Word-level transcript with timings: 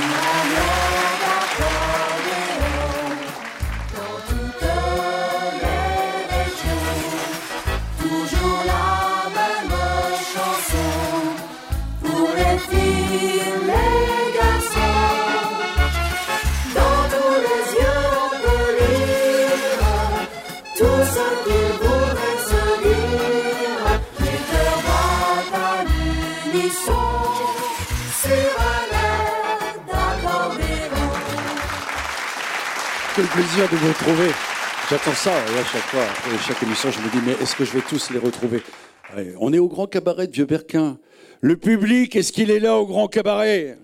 Amém. 0.00 0.87
Plaisir 33.38 33.70
de 33.70 33.76
vous 33.76 33.88
retrouver. 33.88 34.30
J'attends 34.90 35.12
ça 35.12 35.30
à 35.32 35.64
chaque 35.64 35.82
fois, 35.82 36.02
après 36.02 36.36
chaque 36.44 36.60
émission, 36.60 36.90
je 36.90 36.98
me 36.98 37.08
dis, 37.08 37.24
mais 37.24 37.40
est-ce 37.40 37.54
que 37.54 37.64
je 37.64 37.70
vais 37.70 37.82
tous 37.88 38.10
les 38.10 38.18
retrouver? 38.18 38.62
On 39.38 39.52
est 39.52 39.60
au 39.60 39.68
Grand 39.68 39.86
Cabaret 39.86 40.26
de 40.26 40.32
Vieux-Berquin. 40.32 40.98
Le 41.40 41.56
public, 41.56 42.16
est-ce 42.16 42.32
qu'il 42.32 42.50
est 42.50 42.58
là 42.58 42.78
au 42.78 42.84
Grand 42.84 43.06
Cabaret? 43.06 43.78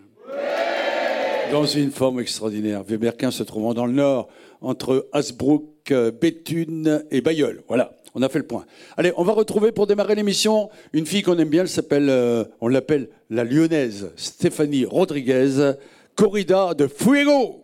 Dans 1.52 1.66
une 1.66 1.92
forme 1.92 2.18
extraordinaire. 2.18 2.82
Vieux-Berquin 2.82 3.30
se 3.30 3.44
trouvant 3.44 3.74
dans 3.74 3.86
le 3.86 3.92
nord, 3.92 4.26
entre 4.60 5.06
Hasbrook, 5.12 5.94
Béthune 6.20 7.04
et 7.12 7.20
Bayeul. 7.20 7.62
Voilà, 7.68 7.94
on 8.16 8.22
a 8.22 8.28
fait 8.28 8.40
le 8.40 8.46
point. 8.46 8.64
Allez, 8.96 9.12
on 9.16 9.22
va 9.22 9.34
retrouver 9.34 9.70
pour 9.70 9.86
démarrer 9.86 10.16
l'émission 10.16 10.68
une 10.92 11.06
fille 11.06 11.22
qu'on 11.22 11.38
aime 11.38 11.48
bien, 11.48 11.62
elle 11.62 11.68
s'appelle, 11.68 12.10
euh, 12.10 12.44
on 12.60 12.66
l'appelle 12.66 13.08
la 13.30 13.44
lyonnaise 13.44 14.10
Stéphanie 14.16 14.84
Rodriguez, 14.84 15.74
corrida 16.16 16.74
de 16.74 16.88
Fuego. 16.88 17.63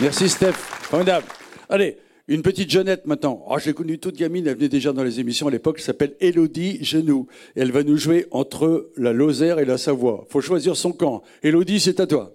Merci 0.00 0.28
Steph. 0.28 0.54
Formidable. 0.54 1.26
Allez, 1.68 1.98
une 2.26 2.42
petite 2.42 2.70
jeunette 2.70 3.06
maintenant. 3.06 3.44
Oh, 3.48 3.56
J'ai 3.58 3.72
connu 3.72 3.98
toute 3.98 4.16
gamine, 4.16 4.46
elle 4.46 4.56
venait 4.56 4.68
déjà 4.68 4.92
dans 4.92 5.04
les 5.04 5.20
émissions 5.20 5.46
à 5.46 5.50
l'époque, 5.50 5.76
elle 5.78 5.84
s'appelle 5.84 6.14
Elodie 6.20 6.84
Genoux. 6.84 7.28
elle 7.54 7.70
va 7.70 7.84
nous 7.84 7.96
jouer 7.96 8.26
entre 8.30 8.90
la 8.96 9.12
Lozère 9.12 9.58
et 9.60 9.64
la 9.64 9.78
Savoie. 9.78 10.26
faut 10.28 10.40
choisir 10.40 10.76
son 10.76 10.92
camp. 10.92 11.22
Elodie, 11.42 11.78
c'est 11.78 12.00
à 12.00 12.06
toi. 12.06 12.32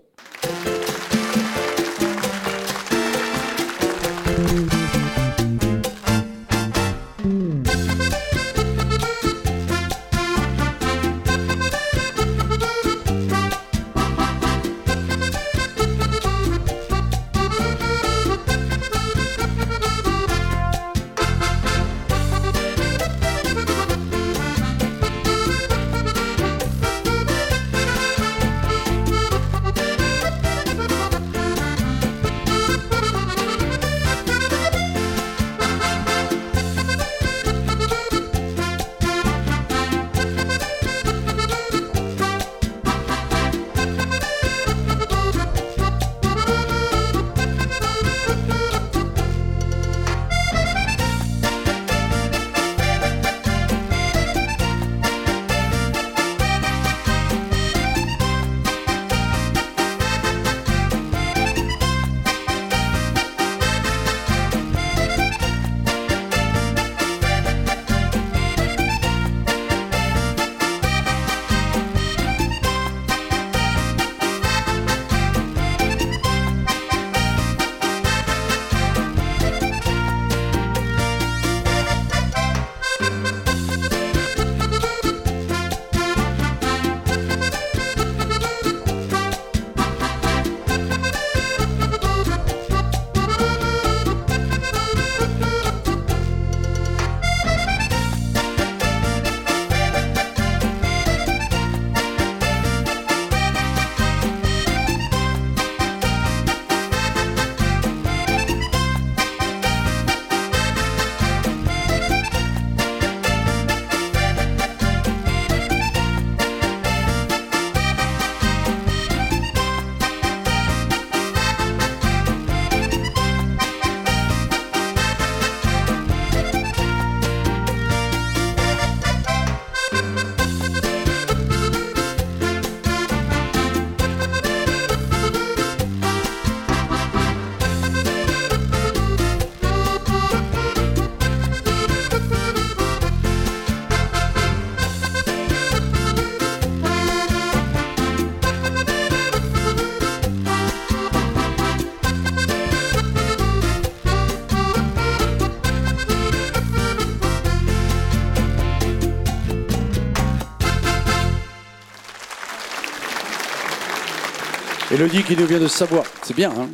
Elodie 164.95 165.23
qui 165.23 165.35
nous 165.35 165.45
vient 165.45 165.59
de 165.59 165.67
Savoie. 165.67 166.05
C'est 166.23 166.33
bien, 166.37 166.51
hein 166.51 166.69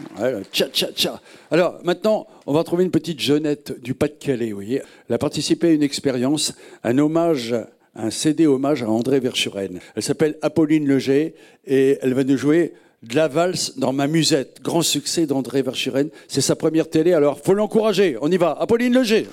Tcha, 0.51 0.68
tcha, 0.68 0.91
tcha. 0.91 1.19
Alors, 1.50 1.79
maintenant, 1.83 2.27
on 2.45 2.53
va 2.53 2.63
trouver 2.63 2.83
une 2.83 2.91
petite 2.91 3.19
jeunette 3.19 3.81
du 3.81 3.95
Pas-de-Calais, 3.95 4.50
vous 4.50 4.57
voyez. 4.57 4.83
Elle 5.09 5.15
a 5.15 5.18
participé 5.18 5.69
à 5.69 5.71
une 5.71 5.81
expérience, 5.81 6.53
un 6.83 7.00
hommage, 7.00 7.56
un 7.95 8.12
CD 8.12 8.45
hommage 8.45 8.83
à 8.83 8.89
André 8.89 9.19
Verschuren. 9.19 9.79
Elle 9.95 10.03
s'appelle 10.03 10.38
Apolline 10.44 10.88
Leger 10.88 11.33
et 11.65 11.97
elle 12.03 12.13
va 12.13 12.23
nous 12.23 12.38
jouer 12.38 12.73
de 13.01 13.15
la 13.15 13.27
valse 13.27 13.79
dans 13.79 13.91
ma 13.91 14.06
musette. 14.06 14.59
Grand 14.62 14.83
succès 14.83 15.25
d'André 15.25 15.63
Verschuren. 15.63 16.09
C'est 16.27 16.41
sa 16.41 16.56
première 16.56 16.91
télé, 16.91 17.13
alors 17.13 17.39
faut 17.39 17.56
l'encourager. 17.56 18.18
On 18.21 18.29
y 18.29 18.38
va. 18.38 18.56
Apolline 18.59 18.94
Leger. 18.94 19.25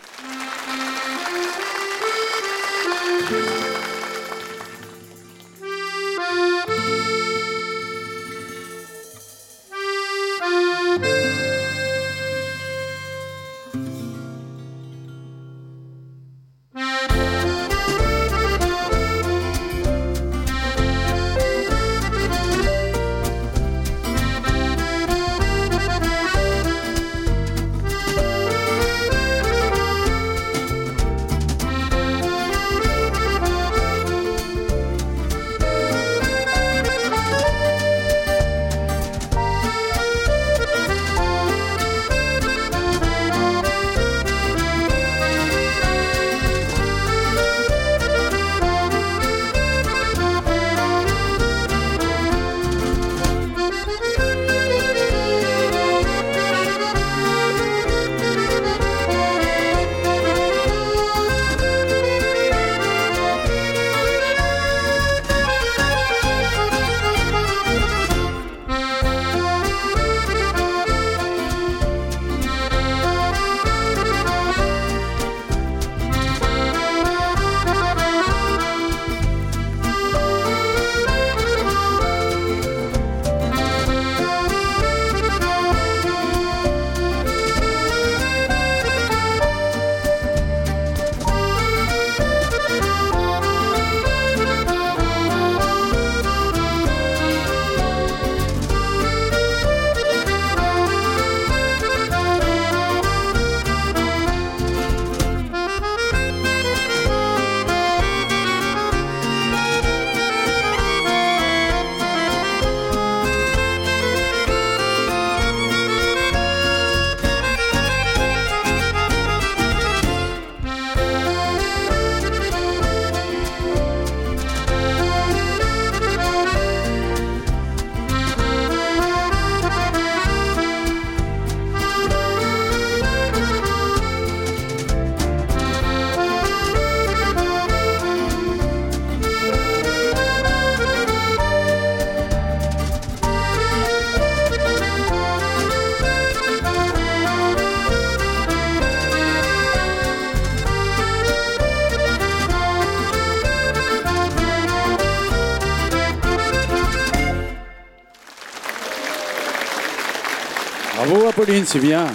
C'est 161.65 161.81
bien. 161.81 162.07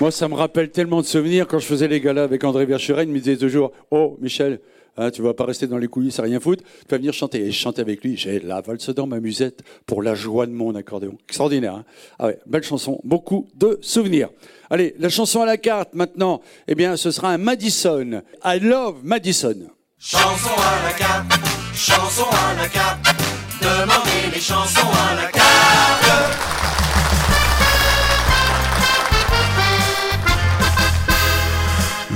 Moi, 0.00 0.10
ça 0.10 0.28
me 0.28 0.34
rappelle 0.34 0.70
tellement 0.70 1.00
de 1.00 1.06
souvenirs. 1.06 1.46
Quand 1.46 1.58
je 1.58 1.66
faisais 1.66 1.88
les 1.88 2.00
galas 2.00 2.24
avec 2.24 2.44
André 2.44 2.66
Verschuren, 2.66 3.08
il 3.08 3.12
me 3.12 3.18
disait 3.18 3.36
toujours 3.36 3.72
Oh, 3.90 4.18
Michel, 4.20 4.60
hein, 4.96 5.10
tu 5.10 5.22
vas 5.22 5.34
pas 5.34 5.44
rester 5.44 5.66
dans 5.66 5.78
les 5.78 5.88
coulisses 5.88 6.18
à 6.18 6.22
rien 6.22 6.40
foutre, 6.40 6.62
tu 6.62 6.88
vas 6.90 6.98
venir 6.98 7.12
chanter. 7.12 7.40
Et 7.40 7.52
je 7.52 7.58
chantais 7.58 7.80
avec 7.80 8.04
lui. 8.04 8.16
J'ai 8.16 8.38
la 8.40 8.60
valse 8.60 8.90
dans 8.90 9.06
ma 9.06 9.18
musette 9.20 9.62
pour 9.86 10.02
la 10.02 10.14
joie 10.14 10.46
de 10.46 10.52
mon 10.52 10.74
accordéon. 10.74 11.16
Extraordinaire. 11.28 11.74
Hein 11.74 11.84
ah 12.18 12.30
belle 12.46 12.62
chanson. 12.62 13.00
Beaucoup 13.02 13.48
de 13.54 13.78
souvenirs. 13.80 14.28
Allez, 14.68 14.94
la 14.98 15.08
chanson 15.08 15.42
à 15.42 15.46
la 15.46 15.56
carte 15.56 15.94
maintenant. 15.94 16.40
Eh 16.68 16.74
bien, 16.74 16.96
ce 16.96 17.10
sera 17.10 17.30
un 17.30 17.38
Madison. 17.38 18.22
I 18.44 18.58
love 18.60 18.96
Madison. 19.02 19.68
Chanson 19.98 20.50
à 20.56 20.86
la 20.86 20.92
carte, 20.92 21.32
chanson 21.74 22.24
à 22.30 22.62
la 22.62 22.68
carte, 22.68 23.00
demandez 23.60 24.34
les 24.34 24.40
chansons 24.40 24.88
à 25.10 25.14
la 25.14 25.30
carte. 25.30 26.59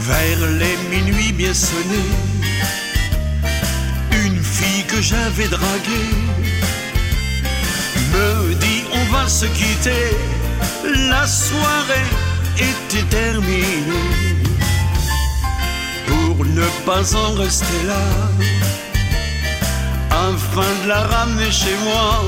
Vers 0.06 0.46
les 0.60 0.76
minuit 0.90 1.32
bien 1.32 1.54
sonnés, 1.54 2.10
une 4.12 4.42
fille 4.42 4.84
que 4.84 5.00
j'avais 5.00 5.48
draguée 5.48 6.14
me 8.12 8.54
dit 8.54 8.84
on 8.92 9.12
va 9.12 9.26
se 9.26 9.46
quitter, 9.46 10.14
la 11.08 11.26
soirée 11.26 12.10
était 12.58 13.06
terminée. 13.08 14.36
Pour 16.06 16.44
ne 16.44 16.66
pas 16.84 17.14
en 17.16 17.32
rester 17.34 17.80
là, 17.86 18.04
afin 20.10 20.70
de 20.82 20.88
la 20.88 21.00
ramener 21.00 21.50
chez 21.50 21.76
moi, 21.82 22.22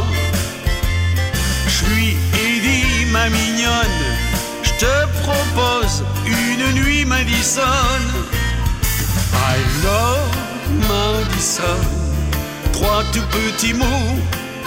je 1.68 1.84
lui 1.94 2.16
ai 2.42 2.60
dit 2.60 3.04
ma 3.12 3.28
mignonne, 3.28 4.15
te 4.78 5.06
propose 5.22 6.04
une 6.26 6.82
nuit 6.82 7.04
Madison. 7.04 8.00
I 9.32 9.56
love 9.82 10.36
Madison. 10.88 11.80
Trois 12.72 13.04
tout 13.12 13.26
petits 13.30 13.74
mots 13.74 14.16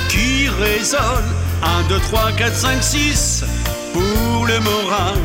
qui 0.09 0.49
résonnent. 0.49 1.33
Un, 1.61 1.83
deux, 1.89 1.99
trois, 1.99 2.31
quatre, 2.31 2.55
cinq, 2.55 2.81
six 2.81 3.43
pour 3.93 4.45
le 4.45 4.59
moral. 4.61 5.19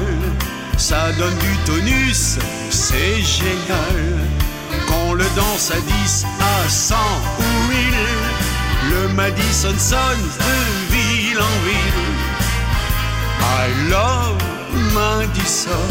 Ça 0.76 1.12
donne 1.12 1.38
du 1.38 1.56
tonus, 1.64 2.38
c'est 2.70 3.22
génial. 3.22 3.96
Qu'on 4.88 5.14
le 5.14 5.24
danse 5.36 5.70
à 5.70 5.80
10, 5.80 6.26
à 6.40 6.68
100 6.68 6.94
ou 7.38 7.68
1000, 7.68 7.78
le 8.90 9.08
Madison 9.14 9.74
sonne 9.78 10.28
de 10.40 10.94
ville 10.94 11.38
en 11.38 11.56
ville. 11.64 12.34
I 13.40 13.90
love 13.90 14.53
Madison. 14.94 15.88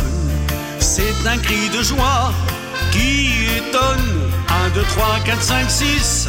C'est 0.80 1.28
un 1.28 1.38
cri 1.38 1.70
de 1.70 1.82
joie 1.82 2.32
qui 2.92 3.46
étonne. 3.58 4.32
1, 4.66 4.70
2, 4.76 4.82
3, 4.82 5.20
4, 5.26 5.42
5, 5.42 5.70
6. 5.70 6.28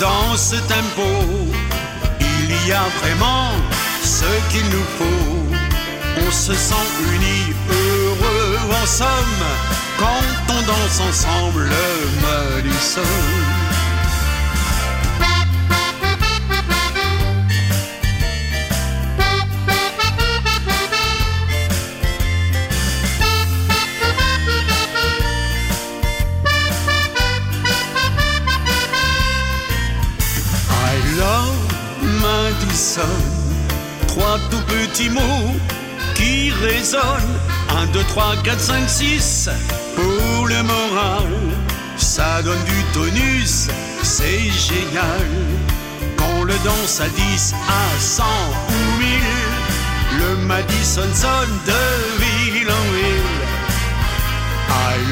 Dans 0.00 0.36
ce 0.36 0.56
tempo, 0.56 1.08
il 2.20 2.68
y 2.68 2.72
a 2.72 2.84
vraiment 3.00 3.50
ce 4.02 4.24
qu'il 4.50 4.64
nous 4.66 4.86
faut. 4.98 5.56
On 6.26 6.30
se 6.30 6.54
sent 6.54 6.86
unis, 7.14 7.54
heureux 7.70 8.58
en 8.82 8.86
somme, 8.86 9.44
quand 9.98 10.54
on 10.54 10.62
danse 10.62 11.00
ensemble 11.00 11.64
le 11.64 12.62
Madison. 12.62 13.55
Trois 34.08 34.38
tout 34.50 34.62
petits 34.66 35.10
mots 35.10 35.54
qui 36.14 36.50
résonnent. 36.50 37.38
Un, 37.76 37.86
deux, 37.86 38.04
trois, 38.04 38.34
quatre, 38.42 38.60
cinq, 38.60 38.88
six 38.88 39.48
pour 39.94 40.46
le 40.46 40.62
moral. 40.62 41.32
Ça 41.96 42.42
donne 42.42 42.62
du 42.64 42.82
tonus, 42.92 43.68
c'est 44.02 44.50
génial. 44.50 45.28
Quand 46.16 46.44
le 46.44 46.54
danse 46.64 47.00
à 47.00 47.08
10, 47.08 47.54
à 47.68 48.00
100 48.00 48.22
ou 48.68 48.98
1000, 48.98 49.08
le 50.20 50.36
Madison 50.46 51.14
sonne 51.14 51.58
de 51.66 52.24
ville 52.24 52.70
en 52.70 52.92
ville. 52.94 53.46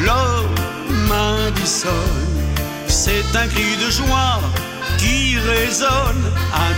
Love 0.03 0.49
Madison. 1.09 1.89
C'est 2.89 3.25
un 3.37 3.47
cri 3.47 3.77
de 3.77 3.91
joie 3.91 4.41
qui 5.05 5.39
résonne. 5.39 6.25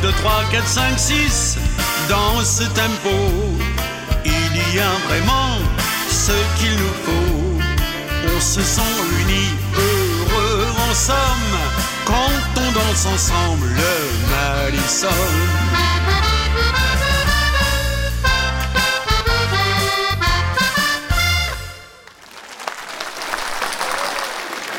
1, 0.00 0.02
2, 0.02 0.12
3, 0.12 0.44
4, 0.52 0.66
5, 0.66 0.98
6. 0.98 1.58
Dans 2.08 2.42
ce 2.44 2.64
tempo, 2.64 3.16
il 4.24 4.74
y 4.74 4.80
a 4.80 4.94
vraiment 5.08 5.58
ce 6.08 6.32
qu'il 6.58 6.74
nous 6.82 6.96
faut. 7.04 7.58
On 8.36 8.40
se 8.40 8.60
sent 8.60 8.96
unis, 9.22 9.52
heureux 9.76 10.66
en 10.88 10.94
somme, 10.94 11.54
quand 12.04 12.60
on 12.64 12.72
danse 12.72 13.06
ensemble 13.14 13.68
le 13.68 13.94
Madison. 14.32 15.26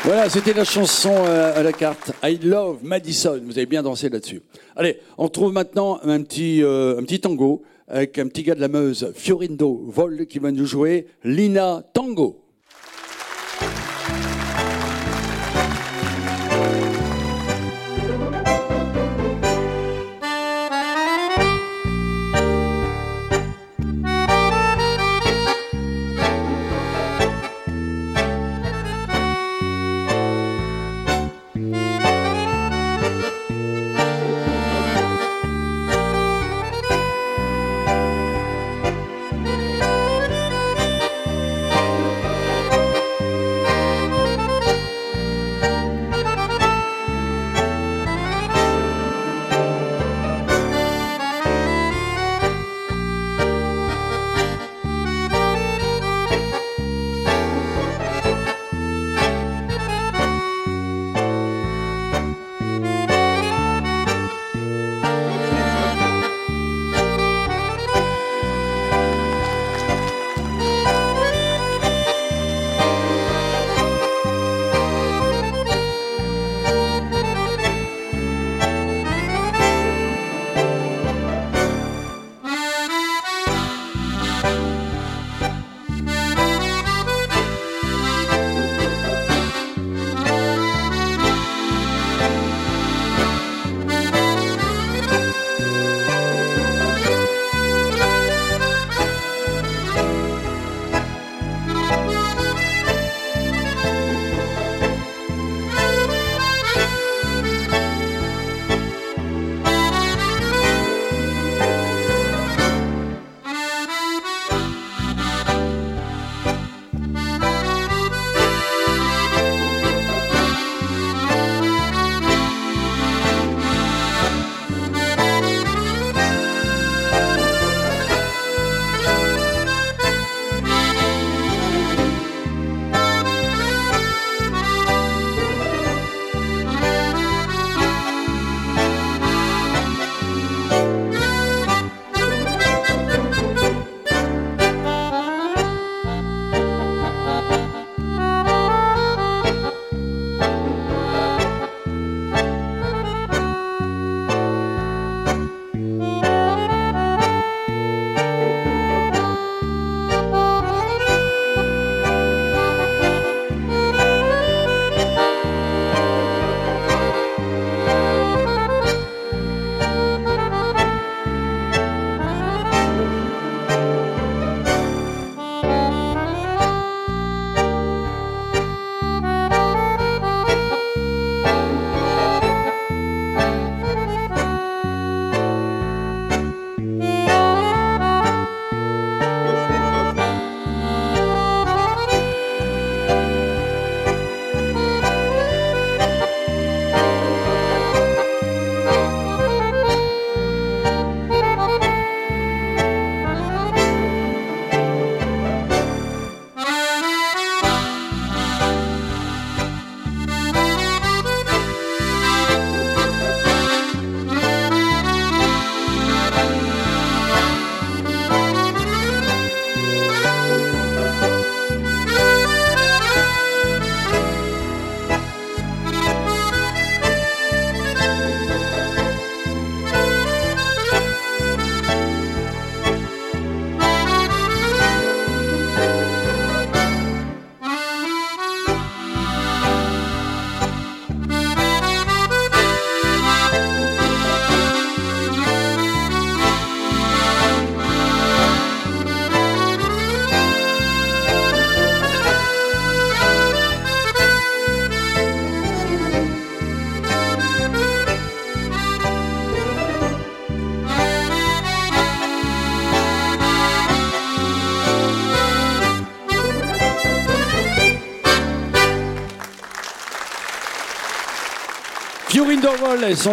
Voilà, 0.08 0.30
c'était 0.30 0.54
la 0.54 0.64
chanson 0.64 1.12
euh, 1.12 1.52
à 1.54 1.62
la 1.62 1.70
carte 1.70 2.12
I 2.24 2.38
Love 2.42 2.78
Madison. 2.82 3.38
Vous 3.44 3.58
avez 3.58 3.66
bien 3.66 3.82
dansé 3.82 4.08
là-dessus. 4.08 4.40
Allez, 4.74 5.00
on 5.18 5.28
trouve 5.28 5.52
maintenant 5.52 6.00
un 6.02 6.22
petit, 6.22 6.62
euh, 6.62 6.98
un 6.98 7.02
petit 7.02 7.20
tango 7.20 7.60
avec 7.86 8.18
un 8.18 8.26
petit 8.26 8.42
gars 8.42 8.54
de 8.54 8.60
la 8.62 8.68
Meuse, 8.68 9.12
Fiorindo 9.14 9.84
Vol, 9.86 10.24
qui 10.26 10.38
va 10.38 10.50
nous 10.50 10.64
jouer 10.64 11.08
Lina 11.24 11.82
Tango. 11.92 12.40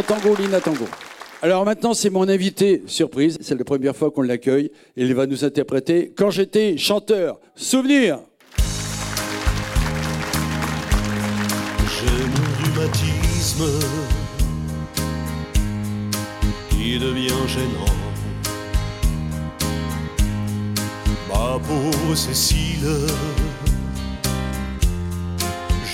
Tango 0.03 0.35
Lina 0.35 0.59
Tango. 0.59 0.85
Alors 1.41 1.65
maintenant, 1.65 1.93
c'est 1.93 2.09
mon 2.09 2.27
invité 2.27 2.83
surprise. 2.87 3.37
C'est 3.41 3.57
la 3.57 3.63
première 3.63 3.95
fois 3.95 4.11
qu'on 4.11 4.21
l'accueille. 4.21 4.71
Il 4.95 5.13
va 5.13 5.25
nous 5.25 5.43
interpréter 5.43 6.13
Quand 6.15 6.29
j'étais 6.29 6.77
chanteur. 6.77 7.39
Souvenir 7.55 8.19
J'ai 11.97 12.25
mon 12.25 12.81
rhumatisme 12.81 13.65
qui 16.69 16.99
devient 16.99 17.47
gênant. 17.47 17.93
Ma 21.27 21.59
pauvre 21.59 22.15
Cécile, 22.15 23.07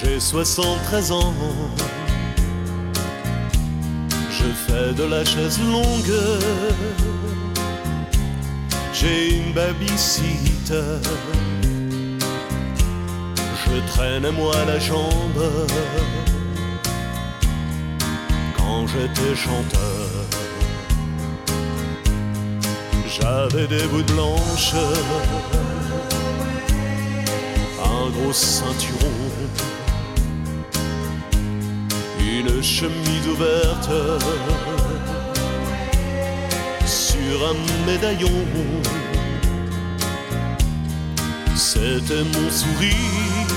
j'ai 0.02 0.20
73 0.20 1.12
ans. 1.12 1.34
Je 4.42 4.50
fais 4.66 4.94
de 4.94 5.04
la 5.04 5.24
chaise 5.24 5.60
longue. 5.60 6.18
J'ai 8.94 9.38
une 9.38 9.54
babysitter. 9.54 11.00
Je 13.64 13.94
traîne 13.94 14.30
moi 14.32 14.56
la 14.68 14.80
jambe 14.80 15.44
quand 18.58 18.88
j'étais 18.88 19.36
chanteur. 19.36 20.10
J'avais 23.20 23.68
des 23.68 23.86
bouts 23.88 24.04
blanches, 24.14 24.74
un 27.84 28.10
gros 28.10 28.34
ceinturon, 28.34 29.12
chemise 32.62 33.28
ouverte 33.28 33.89
sur 36.86 37.50
un 37.50 37.86
médaillon. 37.86 38.30
C'était 41.56 42.24
mon 42.24 42.50
sourire, 42.50 43.47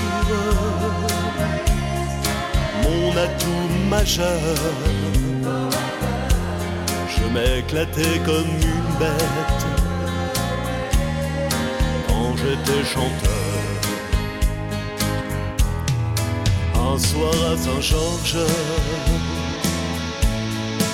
mon 2.83 3.11
atout 3.17 3.69
majeur. 3.89 4.39
Je 7.07 7.23
m'éclatais 7.33 8.19
comme 8.25 8.55
une 8.61 8.99
bête 8.99 9.65
quand 12.07 12.35
j'étais 12.37 12.83
chanteur. 12.83 13.34
Un 16.95 16.97
soir 16.97 17.33
à 17.51 17.57
Saint-Georges, 17.57 18.37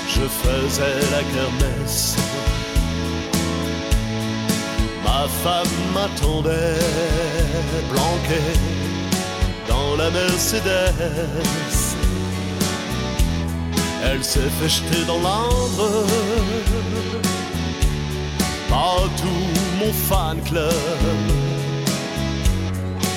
je 0.07 0.21
faisais 0.21 0.99
la 1.11 1.21
kermesse. 1.31 2.15
Ma 5.03 5.27
femme 5.43 5.75
m'attendait, 5.93 6.79
planquée 7.91 8.57
dans 9.69 9.95
la 9.95 10.09
Mercedes. 10.09 10.65
Elle 14.03 14.23
s'est 14.23 14.49
fait 14.59 14.69
jeter 14.69 15.05
dans 15.05 15.21
l'ândre 15.21 16.07
par 18.67 19.03
tout 19.17 19.45
mon 19.79 19.93
fan 19.93 20.41
club. 20.45 20.73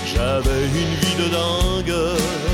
J'avais 0.04 0.64
une 0.66 0.94
vie 1.00 1.16
de 1.22 1.28
dingue 1.30 2.53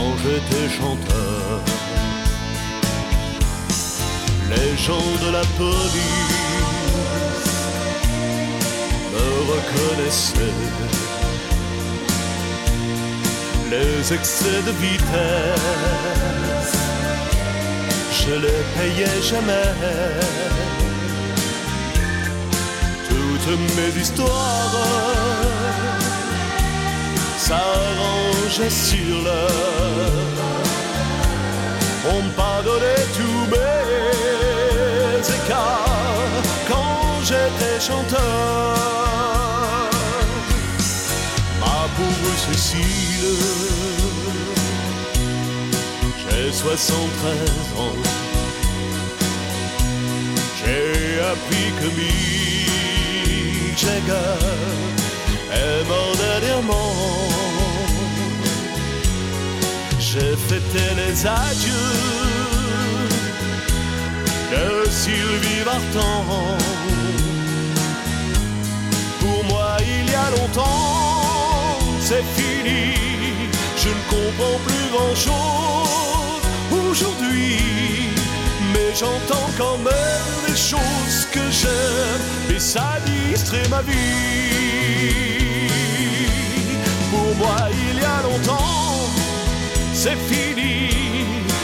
quand 0.00 0.16
j'étais 0.22 0.68
chanteur. 0.78 1.60
Les 4.52 4.70
gens 4.86 5.10
de 5.24 5.30
la 5.38 5.44
police 5.60 6.26
me 9.12 9.28
reconnaissaient 9.52 10.58
les 13.72 14.12
excès 14.16 14.60
de 14.66 14.72
vitesse, 14.86 16.74
je 18.20 18.34
les 18.44 18.62
payais 18.76 19.18
jamais. 19.30 19.70
Toutes 23.08 23.68
mes 23.76 23.92
histoires 24.00 25.39
s'arrangeaient 27.50 28.76
sur 28.88 29.14
l'heure. 29.24 30.20
On 32.14 32.22
pardonnait 32.42 33.06
tous 33.18 33.42
mes 33.54 35.20
écarts 35.38 36.44
quand 36.70 37.04
j'étais 37.28 37.78
chanteur. 37.88 38.70
Ma 41.62 41.80
pauvre 41.96 42.32
Cécile, 42.44 43.42
j'ai 46.20 46.52
73 46.52 47.50
ans. 47.84 48.00
J'ai 50.58 51.20
appris 51.32 51.68
que 51.78 51.88
Mick 51.96 53.76
Jagger 53.82 54.40
est 55.52 55.84
mort 55.88 56.14
dernièrement. 56.24 57.29
J'ai 60.12 60.34
fêté 60.48 60.84
les 60.96 61.24
adieux 61.24 61.70
de 64.50 64.90
Sylvie 64.90 65.62
Vartan. 65.64 66.24
Pour 69.20 69.44
moi, 69.44 69.76
il 69.78 70.10
y 70.10 70.14
a 70.16 70.30
longtemps, 70.36 71.78
c'est 72.00 72.24
fini. 72.34 72.96
Je 73.76 73.90
ne 73.90 74.02
comprends 74.10 74.58
plus 74.66 74.88
grand 74.90 75.14
chose 75.14 76.42
aujourd'hui. 76.72 77.58
Mais 78.72 78.92
j'entends 78.98 79.48
quand 79.56 79.78
même 79.78 80.38
les 80.48 80.56
choses 80.56 81.28
que 81.30 81.44
j'aime. 81.52 82.56
Et 82.56 82.58
ça 82.58 82.98
distrait 83.06 83.68
ma 83.68 83.82
vie. 83.82 84.50
Pour 87.12 87.36
moi, 87.36 87.56
il 87.70 87.89
c'est 90.02 90.16
fini. 90.16 90.88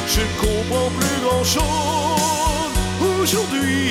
Je 0.07 0.21
comprends 0.39 0.91
plus 0.91 1.21
grand 1.25 1.45
chose 1.45 2.77
aujourd'hui. 3.23 3.91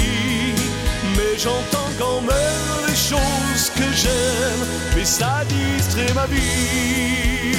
Mais 1.17 1.33
j'entends 1.39 1.91
quand 1.97 2.21
même 2.21 2.87
les 2.87 2.95
choses 2.95 3.71
que 3.75 3.87
j'aime. 4.01 4.63
Mais 4.95 5.03
ça 5.03 5.41
distrait 5.49 6.13
ma 6.13 6.27
vie. 6.27 7.55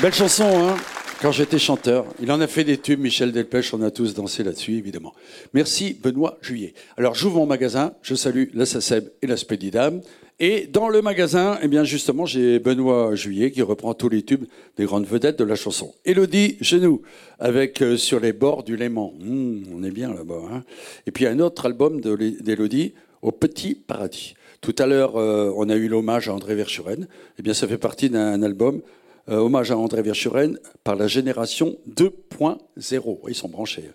Belle 0.00 0.14
chanson, 0.14 0.70
hein 0.70 0.91
Quand 1.22 1.30
j'étais 1.30 1.60
chanteur. 1.60 2.06
Il 2.20 2.32
en 2.32 2.40
a 2.40 2.48
fait 2.48 2.64
des 2.64 2.78
tubes, 2.78 2.98
Michel 2.98 3.30
Delpech, 3.30 3.72
on 3.74 3.82
a 3.82 3.92
tous 3.92 4.12
dansé 4.12 4.42
là-dessus, 4.42 4.72
évidemment. 4.72 5.14
Merci, 5.54 5.96
Benoît 6.02 6.36
Juillet. 6.42 6.74
Alors, 6.96 7.14
j'ouvre 7.14 7.36
mon 7.36 7.46
magasin, 7.46 7.92
je 8.02 8.16
salue 8.16 8.46
la 8.54 8.66
SACEB 8.66 9.08
et 9.22 9.28
la 9.28 9.36
Spédidam. 9.36 10.00
Et 10.40 10.66
dans 10.66 10.88
le 10.88 11.00
magasin, 11.00 11.60
eh 11.62 11.68
bien, 11.68 11.84
justement, 11.84 12.26
j'ai 12.26 12.58
Benoît 12.58 13.14
Juillet 13.14 13.52
qui 13.52 13.62
reprend 13.62 13.94
tous 13.94 14.08
les 14.08 14.24
tubes 14.24 14.46
des 14.76 14.84
grandes 14.84 15.06
vedettes 15.06 15.38
de 15.38 15.44
la 15.44 15.54
chanson. 15.54 15.94
Élodie 16.04 16.56
Genoux, 16.60 17.02
avec 17.38 17.82
euh, 17.82 17.96
Sur 17.96 18.18
les 18.18 18.32
bords 18.32 18.64
du 18.64 18.76
Léman. 18.76 19.14
Hum, 19.20 19.62
on 19.72 19.84
est 19.84 19.92
bien 19.92 20.12
là-bas. 20.12 20.42
Hein 20.52 20.64
et 21.06 21.12
puis 21.12 21.28
un 21.28 21.38
autre 21.38 21.66
album 21.66 22.00
d'Élodie, 22.00 22.94
Au 23.22 23.30
Petit 23.30 23.76
Paradis. 23.76 24.34
Tout 24.60 24.74
à 24.78 24.86
l'heure, 24.86 25.16
euh, 25.16 25.52
on 25.56 25.68
a 25.68 25.76
eu 25.76 25.86
l'hommage 25.86 26.28
à 26.28 26.34
André 26.34 26.56
Verschuren. 26.56 27.06
Eh 27.38 27.42
bien, 27.42 27.54
ça 27.54 27.68
fait 27.68 27.78
partie 27.78 28.10
d'un 28.10 28.42
album, 28.42 28.80
euh, 29.28 29.36
hommage 29.36 29.70
à 29.70 29.76
André 29.76 30.02
Verschuren, 30.02 30.58
par 30.84 30.96
la 30.96 31.06
génération 31.06 31.76
2.0. 31.96 33.18
Ils 33.28 33.34
sont 33.34 33.48
branchés. 33.48 33.90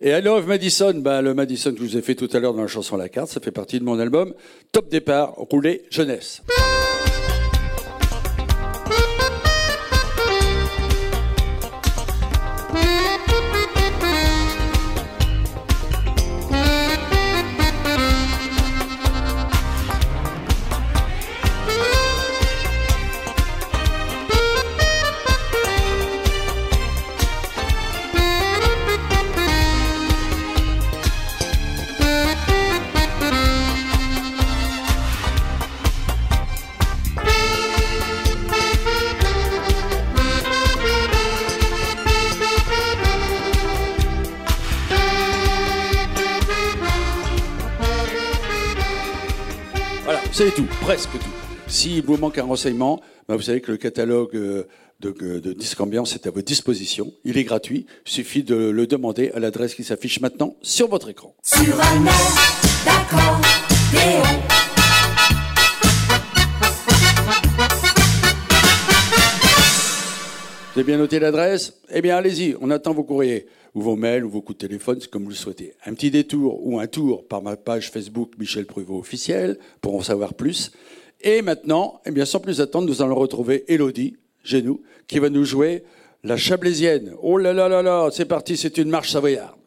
Et 0.00 0.10
I 0.10 0.20
Love 0.20 0.48
Madison, 0.48 0.94
bah, 0.96 1.22
le 1.22 1.32
Madison 1.34 1.72
que 1.72 1.78
je 1.78 1.82
vous 1.84 1.96
ai 1.96 2.02
fait 2.02 2.16
tout 2.16 2.28
à 2.32 2.40
l'heure 2.40 2.54
dans 2.54 2.62
la 2.62 2.68
chanson 2.68 2.96
la 2.96 3.08
carte, 3.08 3.28
ça 3.28 3.40
fait 3.40 3.52
partie 3.52 3.78
de 3.78 3.84
mon 3.84 3.98
album. 3.98 4.34
Top 4.72 4.88
départ, 4.88 5.34
roulé 5.36 5.84
jeunesse. 5.90 6.42
Savez 50.32 50.50
tout, 50.52 50.64
presque 50.80 51.10
tout. 51.12 51.26
S'il 51.66 52.02
vous 52.04 52.16
manque 52.16 52.38
un 52.38 52.44
renseignement, 52.44 53.02
ben, 53.28 53.36
vous 53.36 53.42
savez 53.42 53.60
que 53.60 53.70
le 53.70 53.76
catalogue 53.76 54.34
euh, 54.34 54.66
de, 55.00 55.10
de 55.10 55.52
Disque 55.52 55.78
Ambiance 55.78 56.14
est 56.14 56.26
à 56.26 56.30
votre 56.30 56.46
disposition. 56.46 57.12
Il 57.24 57.36
est 57.36 57.44
gratuit. 57.44 57.84
Il 58.06 58.10
suffit 58.10 58.42
de 58.42 58.54
le 58.54 58.86
demander 58.86 59.30
à 59.34 59.40
l'adresse 59.40 59.74
qui 59.74 59.84
s'affiche 59.84 60.20
maintenant 60.20 60.56
sur 60.62 60.88
votre 60.88 61.10
écran. 61.10 61.34
Sur 61.42 61.78
un 61.78 62.06
air. 62.06 62.12
Vous 70.74 70.80
avez 70.80 70.84
bien 70.84 70.96
noté 70.96 71.18
l'adresse? 71.18 71.74
Eh 71.90 72.00
bien, 72.00 72.16
allez-y, 72.16 72.56
on 72.62 72.70
attend 72.70 72.94
vos 72.94 73.04
courriers, 73.04 73.46
ou 73.74 73.82
vos 73.82 73.96
mails, 73.96 74.24
ou 74.24 74.30
vos 74.30 74.42
coups 74.42 74.58
de 74.58 74.66
téléphone, 74.66 74.98
c'est 75.00 75.10
comme 75.10 75.24
vous 75.24 75.30
le 75.30 75.34
souhaitez. 75.34 75.74
Un 75.86 75.94
petit 75.94 76.10
détour 76.10 76.64
ou 76.66 76.78
un 76.78 76.86
tour 76.86 77.26
par 77.26 77.42
ma 77.42 77.56
page 77.56 77.90
Facebook 77.90 78.32
Michel 78.38 78.66
Pruvot 78.66 78.98
officiel 78.98 79.58
pour 79.80 79.94
en 79.94 80.02
savoir 80.02 80.34
plus. 80.34 80.72
Et 81.20 81.40
maintenant, 81.42 82.00
eh 82.04 82.10
bien, 82.10 82.24
sans 82.24 82.40
plus 82.40 82.60
attendre, 82.60 82.88
nous 82.88 83.02
allons 83.02 83.14
retrouver 83.14 83.64
Elodie, 83.68 84.16
chez 84.44 84.62
nous, 84.62 84.82
qui 85.06 85.18
va 85.18 85.30
nous 85.30 85.44
jouer 85.44 85.84
la 86.24 86.36
Chablaisienne. 86.36 87.14
Oh 87.22 87.38
là 87.38 87.52
là 87.52 87.68
là 87.68 87.82
là, 87.82 88.08
c'est 88.12 88.24
parti, 88.24 88.56
c'est 88.56 88.78
une 88.78 88.90
marche 88.90 89.10
savoyarde. 89.10 89.61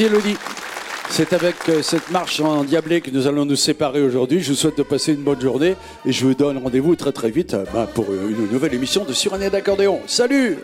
Merci 0.00 0.14
Elodie. 0.14 0.36
C'est 1.10 1.34
avec 1.34 1.56
euh, 1.68 1.82
cette 1.82 2.10
marche 2.10 2.40
en 2.40 2.64
diablé 2.64 3.02
que 3.02 3.10
nous 3.10 3.26
allons 3.26 3.44
nous 3.44 3.56
séparer 3.56 4.00
aujourd'hui. 4.00 4.40
Je 4.40 4.52
vous 4.52 4.54
souhaite 4.54 4.78
de 4.78 4.82
passer 4.82 5.12
une 5.12 5.22
bonne 5.22 5.40
journée 5.40 5.76
et 6.06 6.12
je 6.12 6.24
vous 6.24 6.32
donne 6.32 6.56
rendez-vous 6.56 6.96
très 6.96 7.12
très 7.12 7.30
vite 7.30 7.52
euh, 7.52 7.66
bah, 7.74 7.86
pour 7.92 8.06
une 8.10 8.50
nouvelle 8.50 8.72
émission 8.72 9.04
de 9.04 9.12
Sur 9.12 9.34
un 9.34 9.40
air 9.42 9.50
d'accordéon. 9.50 10.00
Salut 10.06 10.56